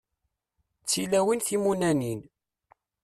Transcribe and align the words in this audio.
D 0.83 0.85
tilawin 0.89 1.39
timunanin. 1.47 2.21